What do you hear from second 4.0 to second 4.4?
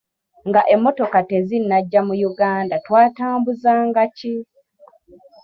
ki?